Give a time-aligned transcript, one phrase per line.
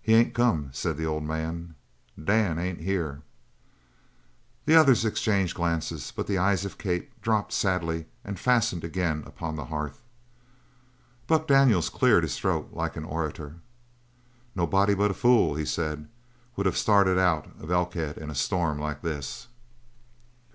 [0.00, 1.74] "He ain't come," said the old man.
[2.18, 3.20] "Dan ain't here."
[4.64, 9.56] The others exchanged glances, but the eyes of Kate dropped sadly and fastened again upon
[9.56, 10.00] the hearth.
[11.26, 13.56] Buck Daniels cleared his throat like an orator.
[14.54, 16.08] "Nobody but a fool," he said,
[16.56, 19.48] "would have started out of Elkhead in a storm like this."